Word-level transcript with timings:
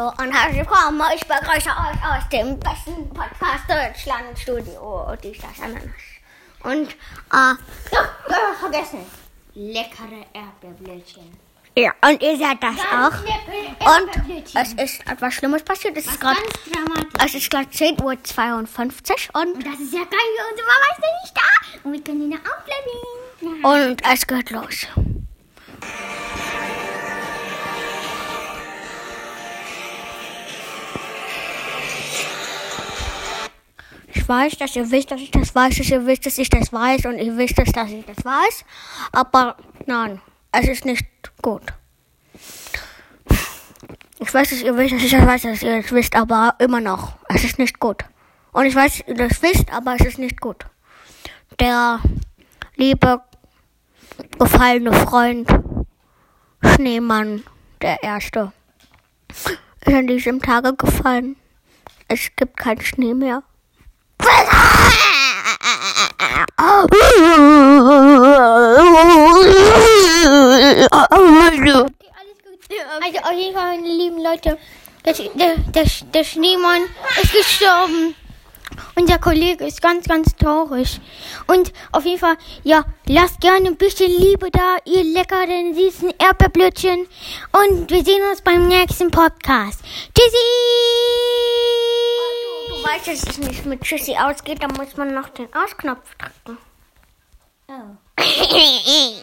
Hallo 0.00 0.12
und 0.18 0.32
herzlich 0.32 0.60
willkommen. 0.60 1.02
Ich 1.14 1.26
begrüße 1.26 1.68
euch 1.68 2.02
aus 2.02 2.28
dem 2.32 2.58
besten 2.58 3.06
Podcast 3.10 3.64
Deutschland 3.68 4.38
Studio. 4.38 5.14
Die 5.22 5.34
Stadt 5.34 5.50
Ananas. 5.62 5.82
Und, 6.62 6.90
äh, 6.90 7.92
ja, 7.92 8.54
vergessen. 8.58 9.04
Leckere 9.54 10.24
Erdbeerblödchen. 10.32 11.36
Ja, 11.76 11.92
und 12.08 12.22
ihr 12.22 12.38
seid 12.38 12.62
das 12.62 12.78
auch. 12.78 13.12
leckere 13.20 13.98
Und 13.98 14.54
es 14.54 14.72
ist 14.72 15.06
etwas 15.06 15.34
Schlimmes 15.34 15.62
passiert. 15.62 15.94
Es 15.98 16.06
ist 16.06 16.18
gerade 16.18 16.40
Ganz 16.40 17.26
es 17.26 17.34
ist 17.34 17.50
gerade 17.50 17.68
10.52 17.68 18.00
Uhr 18.00 18.56
und, 18.56 19.54
Und 19.54 19.66
das 19.66 19.80
ist 19.80 19.92
ja 19.92 20.00
geil, 20.00 20.30
unsere 20.50 20.66
Mama 20.66 20.86
ist 20.92 21.04
ja 21.04 21.20
nicht 21.22 21.36
da. 21.36 21.84
Und 21.84 21.92
wir 21.92 22.04
können 22.04 22.22
ihn 22.22 22.38
aufbleiben. 22.38 23.62
Ja. 23.62 23.68
und 23.68 24.02
es 24.10 24.26
geht 24.26 24.50
los. 24.50 24.86
Weiß, 34.30 34.56
dass 34.58 34.76
ihr 34.76 34.90
wisst, 34.90 35.10
dass 35.10 35.20
ich 35.20 35.32
das 35.32 35.54
weiß, 35.54 35.76
dass 35.76 35.90
ihr 35.90 36.06
wisst, 36.06 36.24
dass 36.24 36.38
ich 36.38 36.48
das 36.48 36.72
weiß 36.72 37.04
und 37.06 37.18
ihr 37.18 37.36
wisst, 37.36 37.58
dass 37.58 37.90
ich 37.90 38.04
das 38.06 38.24
weiß. 38.24 38.64
Aber 39.12 39.56
nein, 39.86 40.20
es 40.52 40.68
ist 40.68 40.84
nicht 40.84 41.06
gut. 41.42 41.62
Ich 44.20 44.32
weiß, 44.32 44.50
dass 44.50 44.62
ihr 44.62 44.76
wisst, 44.76 44.94
dass 44.94 45.02
ich 45.02 45.10
das 45.10 45.26
weiß, 45.26 45.42
dass 45.42 45.62
ihr 45.62 45.82
das 45.82 45.92
wisst, 45.92 46.14
aber 46.14 46.54
immer 46.60 46.80
noch. 46.80 47.16
Es 47.28 47.42
ist 47.42 47.58
nicht 47.58 47.80
gut. 47.80 48.04
Und 48.52 48.66
ich 48.66 48.74
weiß, 48.74 48.98
dass 48.98 49.08
ihr 49.08 49.14
das 49.14 49.42
wisst, 49.42 49.72
aber 49.72 49.96
es 49.98 50.06
ist 50.06 50.18
nicht 50.18 50.40
gut. 50.40 50.64
Der 51.58 52.00
liebe, 52.76 53.20
gefallene 54.38 54.92
Freund 54.92 55.48
Schneemann, 56.62 57.42
der 57.82 58.02
Erste, 58.02 58.52
ist 59.28 59.94
an 59.94 60.06
diesem 60.06 60.40
Tage 60.40 60.74
gefallen. 60.74 61.36
Es 62.06 62.30
gibt 62.36 62.56
keinen 62.56 62.80
Schnee 62.80 63.14
mehr. 63.14 63.42
Also 73.02 73.18
auf 73.18 73.32
jeden 73.32 73.54
Fall, 73.54 73.76
meine 73.76 73.88
lieben 73.88 74.22
Leute, 74.22 74.58
der, 75.04 75.12
der, 75.12 75.56
der, 75.56 75.84
der 76.14 76.24
Schneemann 76.24 76.82
ist 77.22 77.32
gestorben. 77.32 78.14
Unser 78.94 79.18
Kollege 79.18 79.66
ist 79.66 79.82
ganz, 79.82 80.06
ganz 80.06 80.36
traurig. 80.36 81.00
Und 81.46 81.72
auf 81.92 82.04
jeden 82.04 82.18
Fall, 82.18 82.36
ja, 82.62 82.84
lasst 83.06 83.40
gerne 83.40 83.68
ein 83.68 83.76
bisschen 83.76 84.10
Liebe 84.10 84.50
da, 84.50 84.76
ihr 84.84 85.04
leckeren, 85.04 85.74
süßen 85.74 86.12
Erdbeerblödchen. 86.18 87.06
Und 87.52 87.90
wir 87.90 88.04
sehen 88.04 88.22
uns 88.30 88.42
beim 88.42 88.68
nächsten 88.68 89.10
Podcast. 89.10 89.80
Tschüssi! 90.14 91.19
Dass 92.90 93.06
es 93.06 93.38
nicht 93.38 93.66
mit 93.66 93.82
Tschüssi 93.82 94.16
ausgeht, 94.16 94.62
da 94.62 94.68
muss 94.68 94.96
man 94.96 95.14
noch 95.14 95.28
den 95.28 95.48
Ausknopf 95.54 96.14
drücken. 96.16 96.58
Oh. 97.68 97.96